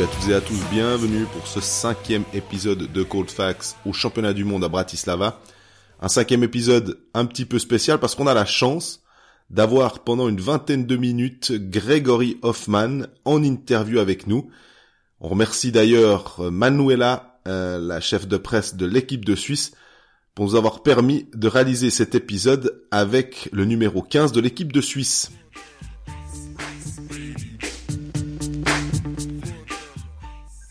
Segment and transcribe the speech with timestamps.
[0.00, 4.32] À toutes et à tous, bienvenue pour ce cinquième épisode de Cold Facts au championnat
[4.32, 5.42] du monde à Bratislava.
[6.00, 9.02] Un cinquième épisode un petit peu spécial parce qu'on a la chance
[9.50, 14.50] d'avoir pendant une vingtaine de minutes Gregory Hoffman en interview avec nous.
[15.20, 19.72] On remercie d'ailleurs Manuela, euh, la chef de presse de l'équipe de Suisse,
[20.34, 24.80] pour nous avoir permis de réaliser cet épisode avec le numéro 15 de l'équipe de
[24.80, 25.30] Suisse.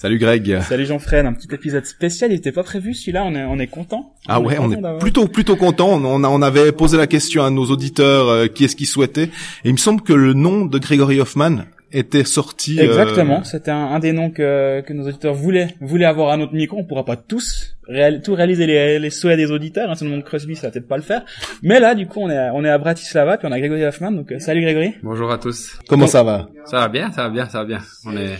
[0.01, 0.61] Salut Greg.
[0.61, 3.67] Salut Jean-Fred, un petit épisode spécial, il était pas prévu celui-là, on est, on est
[3.67, 4.13] content.
[4.29, 5.89] Ah ouais, on est plutôt plutôt content.
[6.01, 9.65] On, on avait posé la question à nos auditeurs euh, qui est-ce qu'ils souhaitaient, et
[9.65, 12.79] il me semble que le nom de Gregory Hoffman était sorti.
[12.79, 16.53] Euh, Exactement, c'était un, des noms que, que nos auditeurs voulaient voulaient avoir à notre
[16.53, 16.77] micro.
[16.77, 17.75] On pourra pas tous
[18.23, 19.89] tout réaliser les, les souhaits des auditeurs.
[19.89, 21.25] Hein, c'est le nom de Crosby, ça va peut-être pas le faire.
[21.61, 24.13] Mais là, du coup, on est on est à Bratislava, puis on a Gregory Hoffman.
[24.13, 24.93] Donc euh, salut Grégory.
[25.03, 25.77] Bonjour à tous.
[25.89, 26.47] Comment ça va?
[26.63, 27.79] Ça va bien, ça va bien, ça va bien.
[28.05, 28.37] On est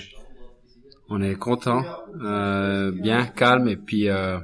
[1.10, 1.84] on est content,
[2.22, 4.40] euh, bien calme et puis euh,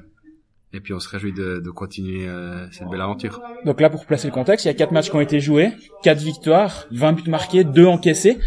[0.75, 3.41] et puis on se réjouit de, de continuer euh, cette belle aventure.
[3.63, 5.71] Donc là, pour placer le contexte, il y a quatre matchs qui ont été joués,
[6.03, 8.39] quatre victoires, 20 buts marqués, deux encaissés.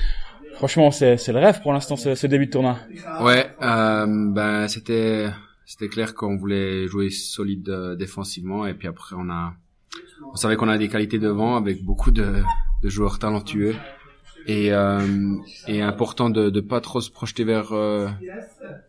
[0.54, 2.78] Franchement, c'est c'est le rêve pour l'instant ce, ce, début de tournoi.
[3.22, 5.30] Ouais, euh, ben c'était
[5.64, 9.54] c'était clair qu'on voulait jouer solide euh, défensivement et puis après on a
[10.32, 12.42] on savait qu'on a des qualités devant avec beaucoup de,
[12.82, 13.74] de joueurs talentueux
[14.46, 15.36] et, euh,
[15.66, 18.08] et important de ne pas trop se projeter vers euh,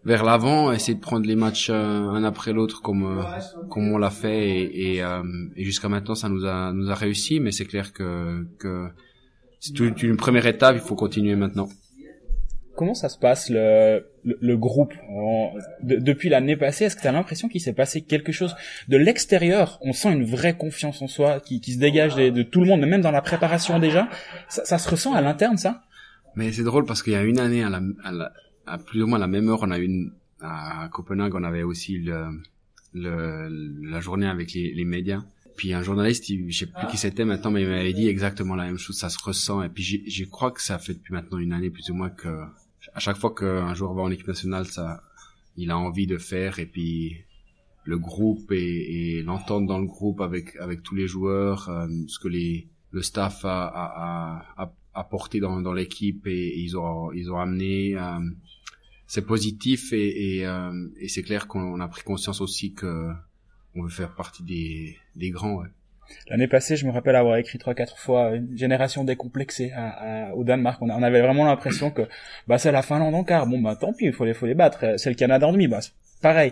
[0.05, 1.75] vers l'avant, essayer de prendre les matchs euh,
[2.09, 3.23] un après l'autre comme euh,
[3.69, 4.47] comme on l'a fait.
[4.49, 5.03] Et, et,
[5.55, 8.87] et jusqu'à maintenant ça nous a nous a réussi, mais c'est clair que que
[9.59, 11.67] c'est une première étape, il faut continuer maintenant
[12.79, 14.93] comment ça se passe le, le, groupe
[15.83, 18.55] depuis l'année passée Est-ce que tu as l'impression qu'il s'est passé quelque chose
[18.87, 19.79] de l'extérieur?
[19.81, 22.79] On sent une vraie confiance en soi qui, qui se dégage de, tout le monde,
[22.85, 24.07] même dans la préparation déjà.
[24.47, 25.83] Ça, ça se ressent à l'interne, ça?
[26.37, 28.31] Mais c'est drôle parce qu'il y a une année, à, la, à,
[28.65, 31.97] à, plus ou moins la même heure, on a une à Copenhague, on avait aussi
[31.97, 32.27] le,
[32.93, 35.23] le la journée avec les, les médias.
[35.57, 38.55] Puis un journaliste, il, je sais plus qui c'était maintenant, mais il m'avait dit exactement
[38.55, 38.97] la même chose.
[38.97, 39.61] Ça se ressent.
[39.63, 42.29] Et puis je crois que ça fait depuis maintenant une année plus ou moins que
[42.93, 45.03] à chaque fois qu'un joueur va en équipe nationale, ça,
[45.57, 47.17] il a envie de faire et puis
[47.83, 52.19] le groupe et, et l'entente dans le groupe avec avec tous les joueurs, euh, ce
[52.19, 57.31] que les le staff a, a, a apporté dans, dans l'équipe et, ils ont ils
[57.31, 58.19] ont amené, euh,
[59.07, 63.09] c'est positif et, et, euh, et c'est clair qu'on a pris conscience aussi que
[63.75, 65.55] on veut faire partie des des grands.
[65.61, 65.69] Ouais.
[66.29, 70.43] L'année passée, je me rappelle avoir écrit trois quatre fois une génération décomplexée à, au
[70.43, 70.81] Danemark.
[70.81, 72.03] On, avait vraiment l'impression que
[72.47, 73.47] bah c'est la Finlande en quart.
[73.47, 74.95] Bon bah tant pis, il faut les faut les battre.
[74.97, 75.67] C'est le Canada en demi.
[75.67, 75.79] Bah
[76.21, 76.51] pareil.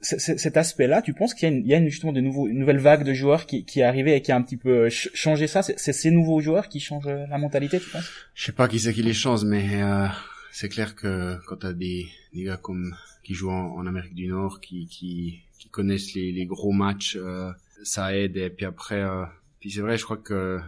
[0.00, 2.58] cet aspect-là, tu penses qu'il y a, une, il y a justement de nouveaux, une
[2.58, 5.46] nouvelle vague de joueurs qui, qui est arrivée et qui a un petit peu changé
[5.46, 5.62] ça?
[5.62, 8.10] C'est ces nouveaux joueurs qui changent la mentalité, tu penses?
[8.34, 10.06] Je sais pas qui c'est qui les change, mais euh,
[10.50, 14.60] c'est clair que quand t'as des, des gars comme qui jouent en, Amérique du Nord,
[14.60, 17.16] qui, qui, qui connaissent les, les gros matchs.
[17.20, 17.52] Euh,
[17.82, 18.36] ça aide.
[18.36, 19.24] Et puis après, euh,
[19.62, 20.60] c'est vrai, je crois que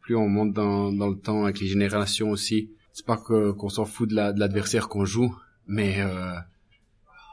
[0.00, 3.68] plus on monte dans, dans le temps avec les générations aussi, c'est pas que qu'on
[3.68, 5.34] s'en fout de l'adversaire qu'on joue,
[5.66, 6.34] mais euh,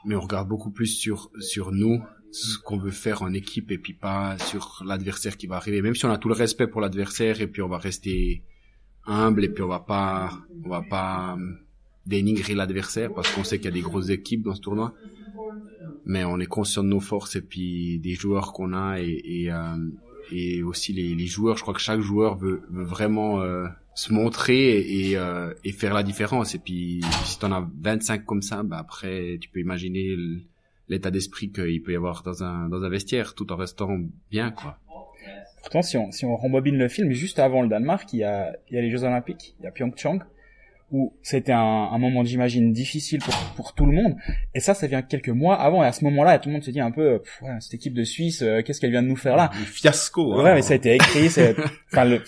[0.05, 2.01] mais on regarde beaucoup plus sur sur nous
[2.31, 5.81] ce qu'on veut faire en équipe et puis pas sur l'adversaire qui va arriver.
[5.81, 8.43] Même si on a tout le respect pour l'adversaire et puis on va rester
[9.05, 10.31] humble et puis on va pas
[10.63, 11.37] on va pas
[12.05, 14.93] dénigrer l'adversaire parce qu'on sait qu'il y a des grosses équipes dans ce tournoi
[16.05, 19.51] mais on est conscient de nos forces et puis des joueurs qu'on a et, et,
[19.51, 19.77] euh,
[20.31, 21.57] et aussi les, les, joueurs.
[21.57, 25.93] Je crois que chaque joueur veut, veut vraiment euh, se montrer et, euh, et, faire
[25.93, 26.55] la différence.
[26.55, 30.15] Et puis si t'en as 25 comme ça, bah après tu peux imaginer
[30.87, 33.99] l'état d'esprit qu'il peut y avoir dans un, dans un vestiaire tout en restant
[34.31, 34.77] bien quoi.
[35.61, 38.55] Pourtant, si on, si on rembobine le film, juste avant le Danemark, il y a,
[38.69, 40.19] il y a les Jeux Olympiques, il y a Pyeongchang
[40.91, 41.59] où c'était un,
[41.91, 44.15] un, moment, j'imagine, difficile pour, pour tout le monde.
[44.55, 45.83] Et ça, ça vient quelques mois avant.
[45.83, 48.03] Et à ce moment-là, tout le monde se dit un peu, ouais, cette équipe de
[48.03, 50.33] Suisse, euh, qu'est-ce qu'elle vient de nous faire là Un fiasco.
[50.33, 50.43] Hein.
[50.43, 51.29] Ouais, mais ça a été écrit.
[51.29, 51.55] C'est,
[51.91, 52.21] enfin, le,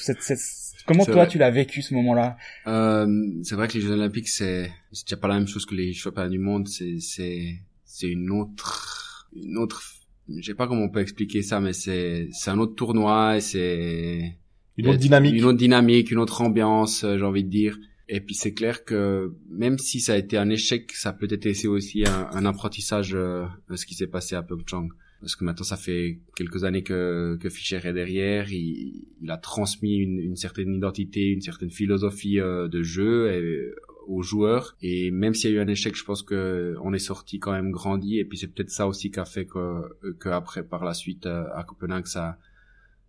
[0.85, 2.37] comment toi tu l'as vécu ce moment-là
[2.67, 3.07] euh,
[3.43, 5.93] C'est vrai que les Jeux Olympiques, c'est c'est déjà pas la même chose que les
[5.93, 6.67] championnats du monde.
[6.67, 7.55] C'est c'est
[7.85, 9.83] c'est une autre une autre.
[10.29, 13.41] Je sais pas comment on peut expliquer ça, mais c'est c'est un autre tournoi et
[13.41, 14.37] c'est
[14.77, 17.77] une autre dynamique, une autre dynamique, une autre ambiance, euh, j'ai envie de dire.
[18.13, 21.47] Et puis c'est clair que même si ça a été un échec, ça peut être
[21.67, 24.89] aussi un, un apprentissage euh, ce qui s'est passé à Pyeongchang.
[25.21, 29.37] Parce que maintenant ça fait quelques années que, que Fischer est derrière, il, il a
[29.37, 33.71] transmis une, une, certaine identité, une certaine philosophie euh, de jeu et,
[34.07, 34.75] aux joueurs.
[34.81, 37.53] Et même s'il y a eu un échec, je pense que on est sorti quand
[37.53, 38.19] même grandi.
[38.19, 39.83] Et puis c'est peut-être ça aussi qui a fait que,
[40.19, 42.37] que après par la suite euh, à Copenhague ça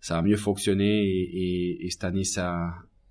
[0.01, 2.25] ça a mieux fonctionné et, et, et cette année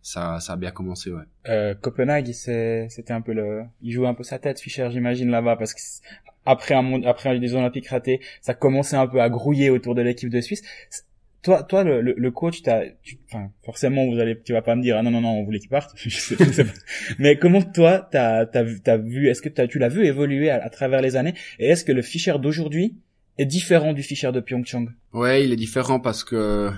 [0.02, 1.24] ça, ça a bien commencé, ouais.
[1.48, 5.56] Euh, Copenhague, c'était un peu le, il jouait un peu sa tête, Fischer, j'imagine là-bas,
[5.56, 5.82] parce que
[6.46, 10.30] après un après des Olympiques ratés, ça commençait un peu à grouiller autour de l'équipe
[10.30, 10.64] de Suisse.
[11.44, 12.84] Toi, toi, le, le, coach, t'as,
[13.26, 15.58] enfin, forcément, vous allez, tu vas pas me dire, ah non, non, non, on voulait
[15.58, 15.96] qu'il parte.
[17.20, 20.70] Mais comment toi, t'as, t'as, t'as vu, est-ce que t'as, tu l'as vu évoluer à,
[20.70, 22.96] travers les années, et est-ce que le Fischer d'aujourd'hui
[23.40, 24.90] est différent du Fischer de Pyeongchang?
[25.14, 26.70] Ouais, il est différent parce que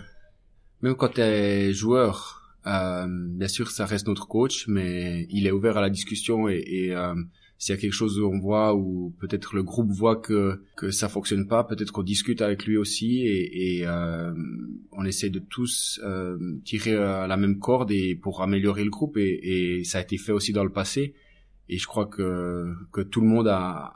[0.82, 5.78] même quand t'es joueur, euh, bien sûr, ça reste notre coach, mais il est ouvert
[5.78, 7.14] à la discussion et, et euh,
[7.58, 10.92] s'il y a quelque chose où on voit ou peut-être le groupe voit que que
[10.92, 14.34] ça fonctionne pas, peut-être qu'on discute avec lui aussi et, et euh,
[14.92, 19.18] on essaie de tous euh, tirer à la même corde et pour améliorer le groupe
[19.18, 21.14] et, et, ça a été fait aussi dans le passé.
[21.70, 23.96] Et je crois que que tout le monde a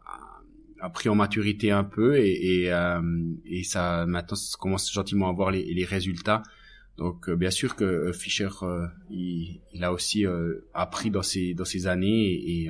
[0.79, 3.01] a pris en maturité un peu et et, euh,
[3.45, 6.43] et ça maintenant ça commence gentiment à voir les, les résultats
[6.97, 10.25] donc euh, bien sûr que euh, Fischer euh, il, il, a aussi
[10.73, 12.69] appris dans ces dans ces années et,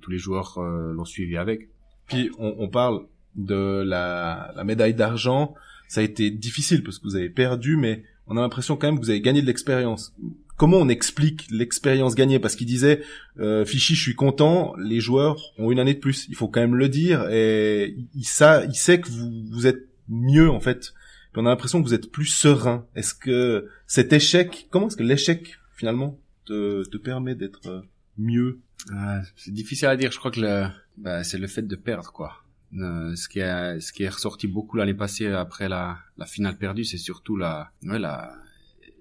[0.00, 1.68] tous les joueurs l'ont suivi avec.
[2.06, 3.06] Puis on, on parle
[3.36, 5.54] de la, la médaille d'argent,
[5.88, 8.98] ça a été difficile parce que vous avez perdu, mais on a l'impression quand même
[8.98, 10.14] que vous avez gagné de l'expérience.
[10.56, 12.40] Comment on explique l'expérience gagnée?
[12.40, 13.02] Parce qu'il disait,
[13.38, 16.26] euh, Fichy, je suis content, les joueurs ont une année de plus.
[16.28, 17.28] Il faut quand même le dire.
[17.30, 20.94] Et il, il sait que vous, vous êtes mieux en fait
[21.36, 22.86] on a l'impression que vous êtes plus serein.
[22.94, 27.82] Est-ce que cet échec, comment est-ce que l'échec finalement te, te permet d'être euh,
[28.16, 28.60] mieux?
[28.92, 30.10] Euh, C'est difficile à dire.
[30.12, 30.66] Je crois que
[30.96, 32.42] bah, c'est le fait de perdre quoi.
[32.74, 36.58] Euh, ce qui est ce qui est ressorti beaucoup l'année passée après la, la finale
[36.58, 38.34] perdue, c'est surtout la ouais, la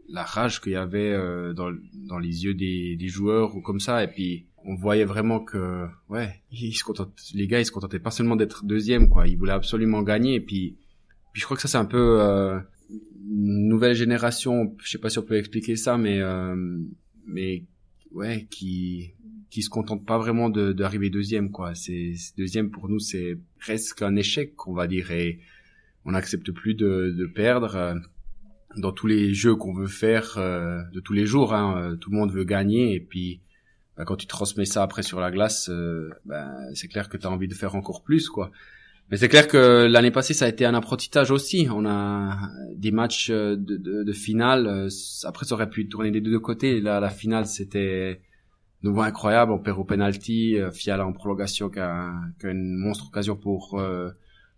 [0.09, 3.81] la rage qu'il y avait euh, dans dans les yeux des, des joueurs ou comme
[3.81, 6.83] ça et puis on voyait vraiment que ouais ils se
[7.33, 10.39] les gars ils se contentaient pas seulement d'être deuxième quoi ils voulaient absolument gagner et
[10.39, 10.77] puis
[11.37, 14.75] je crois que ça c'est un peu euh, une nouvelle génération.
[14.83, 16.55] Je sais pas si on peut expliquer ça, mais euh,
[17.27, 17.63] mais
[18.11, 19.13] ouais, qui
[19.51, 21.75] qui se contente pas vraiment de d'arriver deuxième quoi.
[21.75, 25.39] C'est deuxième pour nous c'est presque un échec on va dire et
[26.05, 27.95] on n'accepte plus de, de perdre euh,
[28.77, 31.53] dans tous les jeux qu'on veut faire euh, de tous les jours.
[31.53, 33.41] Hein, tout le monde veut gagner et puis
[33.95, 35.69] bah, quand tu transmets ça après sur la glace,
[36.25, 38.51] bah, c'est clair que tu as envie de faire encore plus quoi.
[39.09, 41.67] Mais c'est clair que l'année passée, ça a été un apprentissage aussi.
[41.71, 42.37] On a
[42.75, 44.67] des matchs de, de, de finale.
[44.67, 44.89] Euh,
[45.23, 46.81] après, ça aurait pu tourner des deux côtés.
[46.81, 48.21] Là, la finale, c'était
[48.83, 49.53] nouveau incroyable.
[49.53, 50.59] On perd au penalty.
[50.59, 54.09] Euh, Fiala en prolongation qui a, qui a, une monstre occasion pour euh,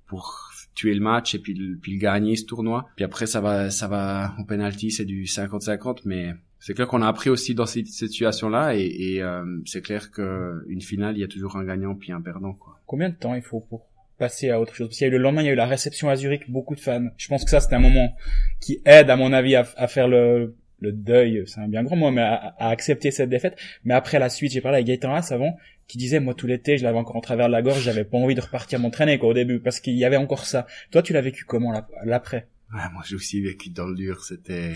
[0.07, 2.87] pour tuer le match et puis, puis le gagner ce tournoi.
[2.95, 6.01] Puis après, ça va ça va au penalty, c'est du 50-50.
[6.05, 9.23] Mais c'est clair qu'on a appris aussi dans cette situation-là et, et
[9.65, 12.53] c'est clair que une finale, il y a toujours un gagnant puis un perdant.
[12.53, 12.81] Quoi.
[12.87, 13.88] Combien de temps il faut pour
[14.19, 14.89] passer à autre chose.
[14.89, 16.49] Parce qu'il y a eu le lendemain, il y a eu la réception à Zurich,
[16.49, 17.07] beaucoup de fans.
[17.17, 18.15] Je pense que ça, c'était un moment
[18.59, 22.11] qui aide, à mon avis, à, faire le, le deuil, c'est un bien grand mot,
[22.11, 23.57] mais à, accepter cette défaite.
[23.83, 25.57] Mais après la suite, j'ai parlé avec Gaëtan Haas avant,
[25.87, 28.17] qui disait, moi, tout l'été, je l'avais encore en travers de la gorge, j'avais pas
[28.17, 30.67] envie de repartir m'entraîner, quoi, au début, parce qu'il y avait encore ça.
[30.91, 31.73] Toi, tu l'as vécu comment,
[32.03, 32.47] l'après?
[32.73, 34.75] Ouais, moi, j'ai aussi vécu dans le dur, c'était...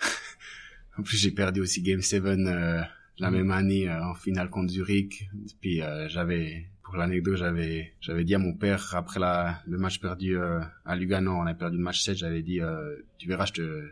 [0.98, 2.82] en plus, j'ai perdu aussi Game 7, euh,
[3.18, 3.34] la mm.
[3.34, 5.28] même année, euh, en finale contre Zurich.
[5.60, 9.98] Puis, euh, j'avais, pour l'anecdote, j'avais j'avais dit à mon père après la, le match
[9.98, 13.46] perdu euh, à Lugano, on a perdu le match 7, j'avais dit euh, tu verras,
[13.46, 13.88] je te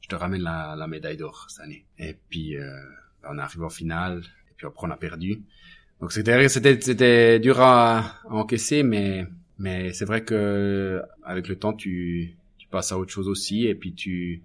[0.00, 1.84] je te ramène la, la médaille d'or cette année.
[1.98, 2.70] Et puis euh,
[3.28, 5.42] on est arrivé en finale et puis après on a perdu.
[6.00, 9.26] Donc c'était c'était c'était dur à, encaisser mais
[9.58, 13.74] mais c'est vrai que avec le temps tu tu passes à autre chose aussi et
[13.74, 14.44] puis tu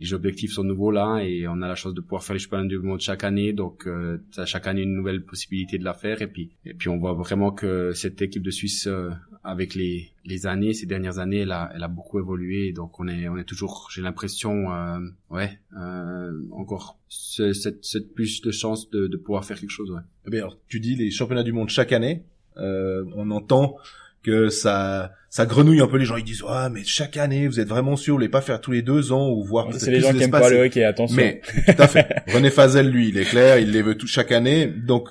[0.00, 2.66] les objectifs sont nouveaux là et on a la chance de pouvoir faire les championnats
[2.66, 6.26] du monde chaque année donc euh, chaque année une nouvelle possibilité de la faire et
[6.26, 9.10] puis et puis on voit vraiment que cette équipe de Suisse euh,
[9.42, 13.08] avec les les années ces dernières années elle a elle a beaucoup évolué donc on
[13.08, 14.98] est on est toujours j'ai l'impression euh,
[15.30, 20.02] ouais euh, encore cette cette plus de chance de de pouvoir faire quelque chose ouais.
[20.26, 22.24] Eh bien alors, tu dis les championnats du monde chaque année
[22.58, 23.76] euh, on entend
[24.22, 26.16] que ça ça grenouille un peu les gens.
[26.16, 28.72] Ils disent ah mais chaque année vous êtes vraiment sûr vous voulez pas faire tous
[28.72, 31.16] les deux ans ou voir c'est les gens qui aiment pas le hockey attention.
[31.16, 32.08] Mais tout à fait.
[32.32, 34.66] René Fazel lui il est clair il les veut tout chaque année.
[34.66, 35.08] Donc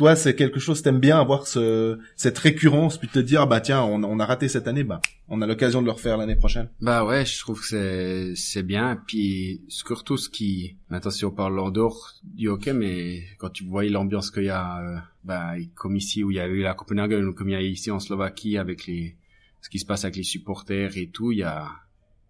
[0.00, 3.82] toi c'est quelque chose t'aimes bien avoir ce cette récurrence puis te dire bah tiens
[3.82, 6.70] on, on a raté cette année bah on a l'occasion de le refaire l'année prochaine.
[6.80, 8.98] Bah ouais je trouve que c'est bien.
[9.06, 13.64] Puis surtout ce qui maintenant si on parle en dehors du hockey mais quand tu
[13.64, 16.72] vois l'ambiance qu'il y a euh, bah comme ici où il y a eu la
[16.72, 19.16] Copenhague ou comme il y a ici en Slovaquie avec les
[19.60, 21.68] ce qui se passe avec les supporters et tout il y a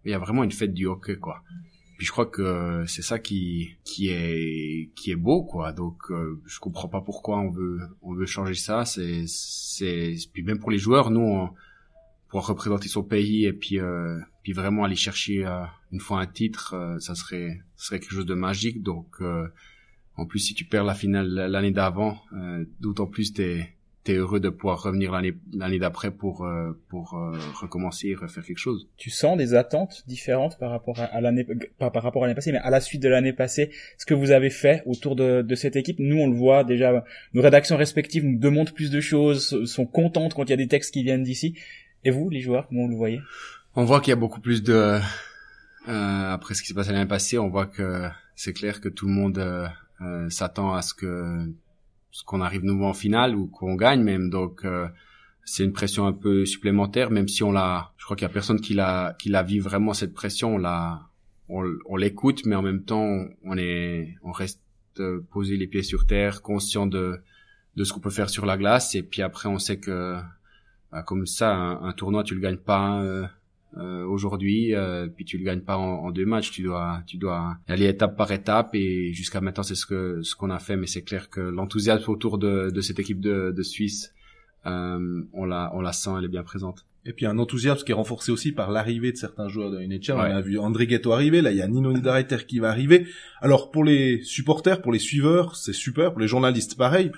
[0.03, 1.41] il y a vraiment une fête du hockey quoi
[2.01, 5.71] puis je crois que c'est ça qui qui est qui est beau quoi.
[5.71, 8.85] Donc euh, je comprends pas pourquoi on veut on veut changer ça.
[8.85, 11.47] C'est c'est puis même pour les joueurs, nous
[12.27, 16.25] pour représenter son pays et puis euh, puis vraiment aller chercher euh, une fois un
[16.25, 18.81] titre, euh, ça serait ça serait quelque chose de magique.
[18.81, 19.21] Donc
[20.15, 22.19] en plus si tu perds la finale l'année d'avant,
[22.79, 26.47] d'autant plus t'es t'es heureux de pouvoir revenir l'année l'année d'après pour
[26.89, 27.11] pour
[27.53, 28.87] recommencer et refaire quelque chose.
[28.97, 31.45] Tu sens des attentes différentes par rapport à, l'année
[31.77, 34.13] pas par rapport à l'année passée mais à la suite de l'année passée ce que
[34.13, 35.99] vous avez fait autour de, de cette équipe?
[35.99, 37.03] Nous on le voit déjà
[37.33, 40.67] nos rédactions respectives nous demandent plus de choses sont contentes quand il y a des
[40.67, 41.55] textes qui viennent d'ici.
[42.03, 43.21] Et vous, les joueurs, comment vous le voyez?
[43.75, 44.99] On voit qu'il y a beaucoup plus de...
[45.87, 49.07] Euh, après ce qui s'est passé l'année passée, on voit que c'est clair que tout
[49.07, 49.67] le monde euh,
[50.01, 51.47] euh s'attend à ce que
[52.25, 54.29] qu'on arrive nouveau en finale ou qu'on gagne même.
[54.29, 54.87] Donc euh,
[55.45, 57.93] c'est une pression un peu supplémentaire, même si on l'a.
[57.97, 60.55] Je crois qu'il y a personne qui la qui la vit vraiment cette pression.
[60.55, 61.07] On la
[61.49, 64.61] on, l'écoute, mais en même temps on est on reste
[65.31, 67.21] posé les pieds sur terre, conscient de
[67.75, 68.95] de ce qu'on peut faire sur la glace.
[68.95, 70.17] Et puis après on sait que
[70.91, 73.25] bah, comme ça, un, tournoi, tu le gagnes pas euh,
[73.77, 76.51] euh, aujourd'hui, euh, puis tu le gagnes pas en, deux matchs.
[76.51, 78.75] Tu dois, tu dois aller étape par étape.
[78.75, 80.77] Et jusqu'à maintenant, c'est ce que ce qu'on a fait.
[80.77, 84.13] Mais c'est clair que l'enthousiasme autour de, de cette équipe de, de Suisse,
[84.65, 86.85] on la, on la sent, elle est bien présente.
[87.03, 90.13] Et puis un enthousiasme qui est renforcé aussi par l'arrivée de certains joueurs de NHL.
[90.13, 93.07] On a vu André Ghetto arriver, là il y a Nino Niederreiter qui va arriver.
[93.41, 96.11] Alors pour les supporters, pour les suiveurs, c'est super.
[96.11, 97.11] Pour les journalistes, pareil.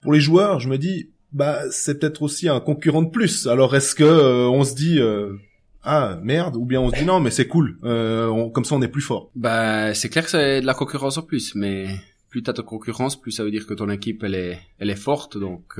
[0.00, 3.46] Pour les joueurs, je me dis, bah c'est peut-être aussi un concurrent de plus.
[3.46, 5.34] Alors est-ce que euh, on se dit euh,
[5.82, 8.82] ah merde ou bien on se dit non mais c'est cool, euh, comme ça on
[8.82, 9.30] est plus fort.
[9.34, 11.86] Bah c'est clair que c'est de la concurrence en plus, mais
[12.28, 14.96] plus t'as de concurrence, plus ça veut dire que ton équipe elle est elle est
[14.96, 15.78] forte donc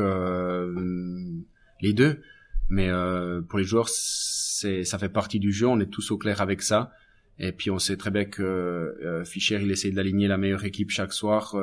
[1.80, 2.21] les deux.
[2.69, 2.88] Mais
[3.49, 6.62] pour les joueurs c'est ça fait partie du jeu, on est tous au clair avec
[6.62, 6.92] ça.
[7.38, 11.12] Et puis on sait très bien que Fischer il essaie d'aligner la meilleure équipe chaque
[11.12, 11.57] soir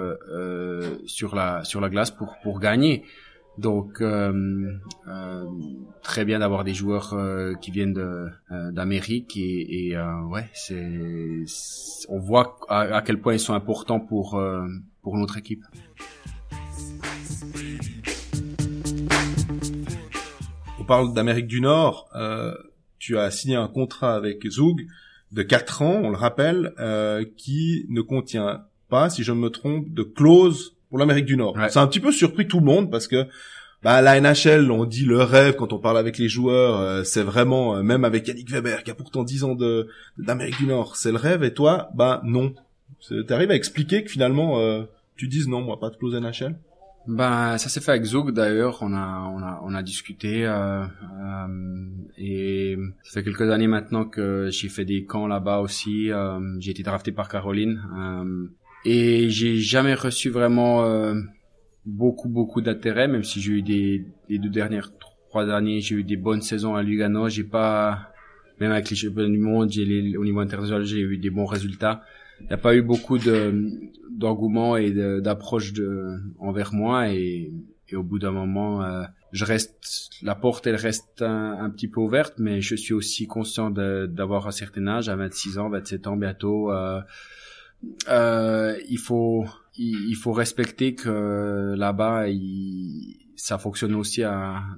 [1.06, 3.03] sur la sur la glace pour pour gagner.
[3.58, 5.46] Donc euh, euh,
[6.04, 8.00] très bien d'avoir des joueurs euh, qui viennent
[8.50, 9.98] d'Amérique et, et
[10.30, 11.44] ouais, c'est
[12.08, 14.42] on voit à, quel point ils sont importants pour
[15.02, 15.64] pour notre équipe.
[20.80, 22.10] On parle d'Amérique du Nord.
[23.00, 24.88] tu as signé un contrat avec Zug
[25.32, 26.74] de 4 ans, on le rappelle,
[27.38, 31.58] qui ne contient pas, si je me trompe, de clause pour l'Amérique du Nord.
[31.70, 33.27] C'est un petit peu surpris tout le monde parce que
[33.84, 37.22] bah la NHL, on dit le rêve quand on parle avec les joueurs, euh, c'est
[37.22, 40.96] vraiment euh, même avec Yannick Weber qui a pourtant 10 ans de d'Amérique du Nord,
[40.96, 42.53] c'est le rêve et toi, bah non.
[43.27, 44.84] T'arrives à expliquer que finalement euh,
[45.15, 46.58] tu dises non, moi pas de clause NHL
[47.08, 48.79] bah, ça s'est fait avec Zug d'ailleurs.
[48.82, 50.84] On a, on a, on a discuté euh,
[52.17, 56.10] et ça fait quelques années maintenant que j'ai fait des camps là-bas aussi.
[56.60, 57.79] j'ai été drafté par Caroline
[58.86, 61.15] et j'ai jamais reçu vraiment euh,
[61.86, 64.91] beaucoup beaucoup d'intérêt, même si j'ai eu des les deux dernières
[65.29, 67.29] trois années, j'ai eu des bonnes saisons à Lugano.
[67.29, 68.12] J'ai pas
[68.60, 72.01] même avec les championnats du monde, les, au niveau international, j'ai eu des bons résultats.
[72.41, 73.72] Il n'y a pas eu beaucoup de
[74.12, 74.91] d'engouement et
[75.22, 77.51] d'approche de, envers moi et,
[77.89, 81.88] et au bout d'un moment, euh, je reste la porte, elle reste un, un, petit
[81.88, 86.07] peu ouverte, mais je suis aussi conscient d'avoir un certain âge, à 26 ans, 27
[86.07, 86.72] ans bientôt.
[86.72, 87.00] Euh,
[88.10, 89.46] euh, il faut
[89.77, 92.25] il, faut respecter que là-bas
[93.36, 94.24] ça fonctionne aussi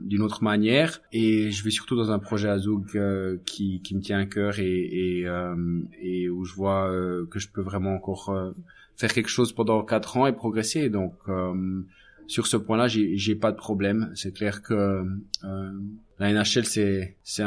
[0.02, 4.02] d'une autre manière et je vais surtout dans un projet Azug euh, qui, qui me
[4.02, 5.56] tient à cœur et, et, euh,
[6.02, 8.54] et où je vois euh, que je peux vraiment encore
[8.98, 11.14] faire quelque chose pendant quatre ans et progresser donc
[12.30, 14.12] sur ce point-là, j'ai, j'ai pas de problème.
[14.14, 15.04] C'est clair que
[15.44, 15.72] euh,
[16.20, 17.44] la NHL c'est c'est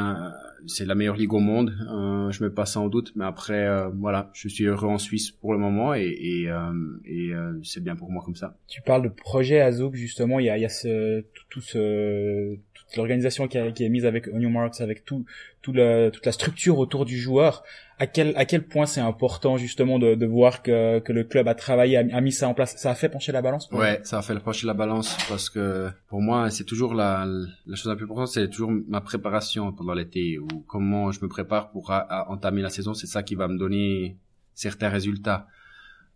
[0.67, 1.75] c'est la meilleure ligue au monde.
[1.91, 5.31] Euh, je me passe sans doute, mais après euh, voilà, je suis heureux en Suisse
[5.31, 6.73] pour le moment et et, euh,
[7.05, 8.57] et euh, c'est bien pour moi comme ça.
[8.69, 10.39] Tu parles de projet Azouk justement.
[10.39, 14.07] Il y a il y a ce tout, ce toute l'organisation qui, qui est mise
[14.07, 15.25] avec Onion Marks, avec tout
[15.63, 17.63] tout la, toute la structure autour du joueur
[17.99, 21.47] à quel à quel point c'est important justement de, de voir que, que le club
[21.47, 22.77] a travaillé a, mis ça en place?
[22.77, 25.89] Ça a fait pencher la balance ouais ça a fait pencher la balance parce que
[26.09, 27.25] pour moi c'est toujours la
[27.67, 31.29] la chose la plus importante c'est toujours ma préparation pendant l'été ou comment je me
[31.29, 31.91] prépare pour
[32.29, 32.95] entamer la saison.
[32.95, 34.19] C'est ça qui va me donner
[34.55, 35.47] certains résultats.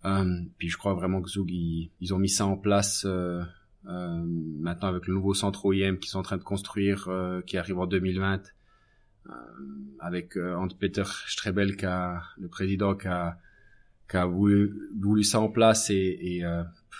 [0.05, 3.43] Euh, puis je crois vraiment que Zug ils, ont mis ça en place euh,
[3.87, 7.09] euh, maintenant avec le nouveau centre OIM qu'ils sont en train de construire
[7.47, 8.43] qui arrive en 2020
[9.29, 9.33] euh,
[9.99, 13.39] avec Hans-Peter Strebel, qui a, le président, qui a,
[14.27, 16.43] voulu, ça en place et,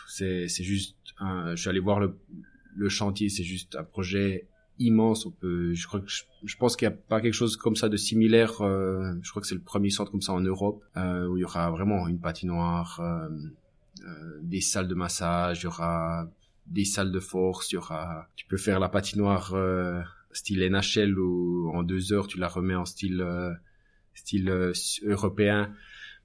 [0.09, 5.27] c'est, juste, je suis allé voir le chantier, c'est juste un projet immense.
[5.27, 7.89] On peut, je crois que je, pense qu'il n'y a pas quelque chose comme ça
[7.89, 8.61] de similaire.
[8.61, 11.41] Euh, je crois que c'est le premier centre comme ça en Europe euh, où il
[11.41, 13.29] y aura vraiment une patinoire, euh,
[14.43, 16.29] des salles de massage, il y aura
[16.67, 19.55] des salles de force, il y aura, tu peux faire la patinoire
[20.33, 23.25] style NHL où en deux heures tu la remets en style
[24.15, 24.73] style
[25.05, 25.73] européen.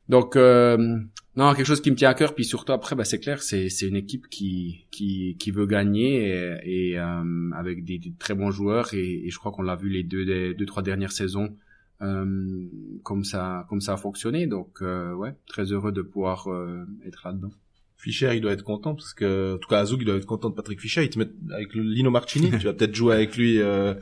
[0.10, 2.36] Donc non, quelque chose qui me tient à cœur.
[2.36, 6.58] Puis surtout après, bah, c'est clair, c'est c'est une équipe qui qui qui veut gagner
[6.63, 10.03] et, et avec des, très bons joueurs et, et je crois qu'on l'a vu les
[10.03, 11.55] deux des deux trois dernières saisons
[12.01, 12.67] euh,
[13.03, 14.48] comme ça comme ça a fonctionné.
[14.48, 17.51] Donc euh, ouais, très heureux de pouvoir euh, être là-dedans.
[17.98, 20.50] Fischer, il doit être content parce que, en tout cas, Azug, il doit être content
[20.50, 21.03] de Patrick Fischer.
[21.03, 22.50] Il te met avec Lino Marchini.
[22.60, 23.93] tu vas peut-être jouer avec lui euh,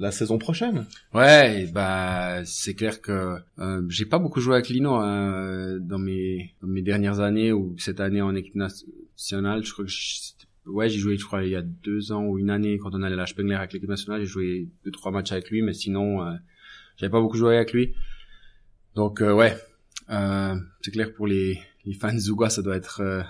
[0.00, 0.86] la saison prochaine.
[1.14, 6.54] Ouais, bah c'est clair que euh, j'ai pas beaucoup joué avec Lino hein, dans mes
[6.60, 9.64] dans mes dernières années ou cette année en équipe nationale.
[9.64, 12.50] Je crois que ouais, j'ai joué, je crois, il y a deux ans ou une
[12.50, 14.20] année quand on allait à la Spengler avec l'équipe nationale.
[14.22, 16.24] J'ai joué deux trois matchs avec lui, mais sinon
[16.96, 17.94] j'avais pas beaucoup joué avec lui.
[18.94, 19.56] Donc euh, ouais,
[20.10, 23.22] euh, c'est clair pour les, les fans Zouga, ça doit être euh,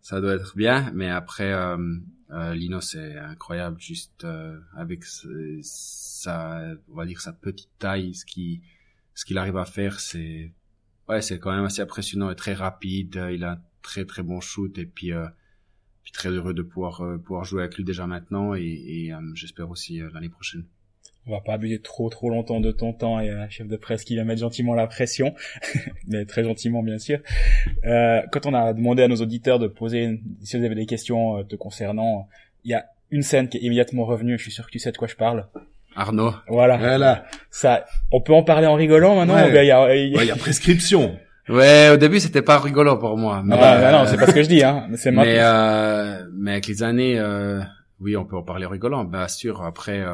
[0.00, 1.52] ça doit être bien, mais après
[2.30, 4.26] euh, euh Lino c'est incroyable, juste
[4.76, 8.62] avec sa, on va dire sa petite taille, ce qui
[9.14, 10.52] ce qu'il arrive à faire, c'est
[11.08, 13.20] ouais, c'est quand même assez impressionnant et très rapide.
[13.32, 15.12] Il a un très très bon shoot et puis
[16.02, 19.98] puis très heureux de pouvoir pouvoir jouer avec lui déjà maintenant et, et j'espère aussi
[20.12, 20.64] l'année prochaine
[21.26, 24.04] on va pas abuser trop trop longtemps de ton temps et un chef de presse
[24.04, 25.34] qui va mettre gentiment la pression,
[26.08, 27.18] mais très gentiment bien sûr.
[27.84, 31.38] Euh, quand on a demandé à nos auditeurs de poser, si vous avez des questions
[31.38, 32.28] euh, te concernant,
[32.64, 34.38] il y a une scène qui est immédiatement revenue.
[34.38, 35.46] Je suis sûr que tu sais de quoi je parle.
[35.96, 36.32] Arnaud.
[36.48, 36.76] Voilà.
[36.76, 37.24] Voilà.
[37.50, 39.38] Ça, on peut en parler en rigolant maintenant.
[39.46, 41.18] il y, a, y a prescription.
[41.48, 43.42] Ouais, au début c'était pas rigolant pour moi.
[43.42, 44.62] Mais, ah, non, c'est pas ce que je dis.
[44.62, 44.86] Hein.
[44.96, 47.60] C'est mais, euh, mais avec les années, euh,
[48.00, 49.04] oui, on peut en parler rigolant.
[49.04, 50.04] Bien sûr, après.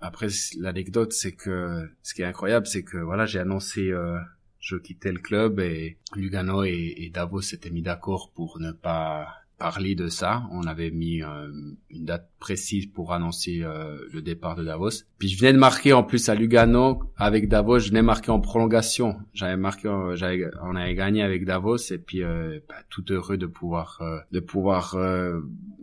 [0.00, 4.18] Après, l'anecdote, c'est que ce qui est incroyable, c'est que voilà, j'ai annoncé euh,
[4.58, 9.94] je quittais le club et Lugano et Davos s'étaient mis d'accord pour ne pas parler
[9.94, 10.44] de ça.
[10.50, 11.48] On avait mis euh,
[11.90, 14.90] une date précise pour annoncer euh, le départ de Davos.
[15.18, 18.40] Puis je venais de marquer en plus à Lugano avec Davos, je venais marquer en
[18.40, 19.16] prolongation.
[19.32, 23.46] J'avais marqué, euh, j'avais, on avait gagné avec Davos et puis bah, tout heureux de
[23.46, 24.96] pouvoir de pouvoir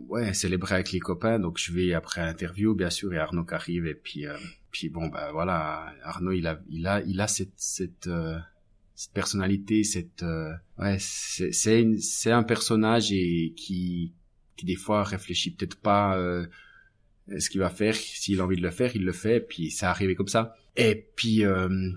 [0.08, 1.38] ouais célébrer avec les copains.
[1.38, 4.26] Donc je vais après l'interview bien sûr et Arnaud qui arrive et puis
[4.70, 8.08] puis bon bah voilà Arnaud il a il a il a cette cette
[9.02, 14.14] cette personnalité, cette euh, ouais, c'est c'est un personnage et qui
[14.56, 16.46] qui des fois réfléchit peut-être pas euh,
[17.36, 17.96] ce qu'il va faire.
[17.96, 19.40] S'il a envie de le faire, il le fait.
[19.40, 20.54] Puis ça arrivé comme ça.
[20.76, 21.90] Et puis euh,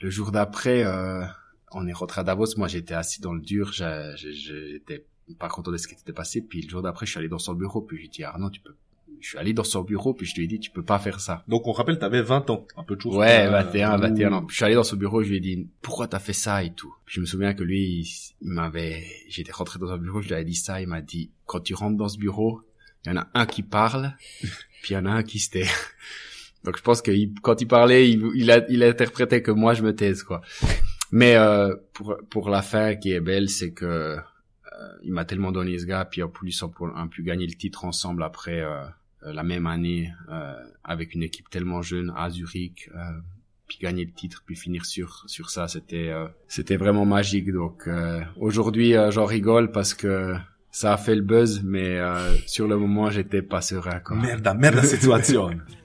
[0.00, 1.24] le jour d'après, euh,
[1.72, 2.56] on est rentré à Davos.
[2.56, 3.72] Moi, j'étais assis dans le dur.
[3.72, 5.06] J'étais
[5.40, 6.40] pas content de ce qui s'était passé.
[6.40, 7.82] Puis le jour d'après, je suis allé dans son bureau.
[7.82, 8.76] Puis j'ai dit Arnaud, tu peux
[9.24, 11.18] je suis allé dans son bureau puis je lui ai dit tu peux pas faire
[11.18, 11.44] ça.
[11.48, 13.16] Donc on rappelle tu avais 20 ans, un peu de choses.
[13.16, 14.46] Ouais, 21, 21 ans.
[14.50, 16.74] Je suis allé dans son bureau, je lui ai dit pourquoi t'as fait ça et
[16.74, 16.94] tout.
[17.06, 18.02] Puis je me souviens que lui
[18.42, 21.30] il, m'avait j'étais rentré dans son bureau, je lui ai dit ça, il m'a dit
[21.46, 22.60] quand tu rentres dans ce bureau,
[23.06, 24.12] il y en a un qui parle
[24.82, 25.68] puis il y en a un qui se tait.
[26.64, 27.10] Donc je pense que
[27.40, 30.42] quand il parlait, il, il, a, il interprétait que moi je me taise quoi.
[31.12, 34.18] Mais euh, pour pour la fin qui est belle, c'est que
[34.80, 37.54] euh, il m'a tellement donné ce gars, puis en plus on a pu gagner le
[37.54, 38.86] titre ensemble après euh, euh,
[39.32, 42.98] la même année euh, avec une équipe tellement jeune à Zurich euh,
[43.66, 46.12] puis gagner le titre puis finir sur sur ça c'était
[46.48, 47.88] c'était vraiment magique donc
[48.36, 50.34] aujourd'hui j'en rigole parce que
[50.70, 51.98] ça a fait le buzz mais
[52.46, 54.16] sur le moment j'étais pas serein quoi.
[54.16, 55.50] Merde, merde situation.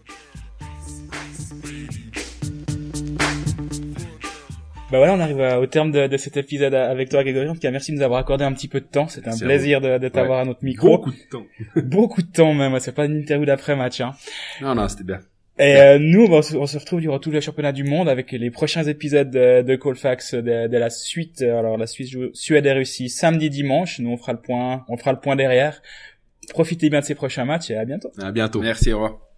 [4.91, 7.47] Bah voilà, on arrive au terme de, de, cet épisode avec toi, Grégory.
[7.47, 9.07] En tout cas, merci de nous avoir accordé un petit peu de temps.
[9.07, 10.97] C'était un plaisir de, de t'avoir à notre micro.
[10.97, 11.45] Beaucoup de temps.
[11.75, 12.79] Beaucoup de temps même.
[12.79, 14.01] C'est pas une interview d'après-match.
[14.01, 14.13] Hein.
[14.61, 15.19] Non, non, c'était bien.
[15.59, 18.31] Et euh, nous, on, se, on, se retrouve durant tout le championnat du monde avec
[18.31, 21.41] les prochains épisodes de, de Colfax de, de, la suite.
[21.43, 23.99] Alors la Suisse joue Suède et Russie samedi, dimanche.
[23.99, 25.81] Nous, on fera le point, on fera le point derrière.
[26.49, 28.09] Profitez bien de ces prochains matchs et à bientôt.
[28.19, 28.61] À bientôt.
[28.61, 29.19] Merci, au revoir.